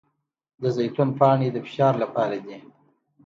د 0.61 0.63
زیتون 0.75 1.09
پاڼې 1.19 1.47
د 1.51 1.57
فشار 1.65 1.93
لپاره 2.03 2.37
دي. 2.45 2.57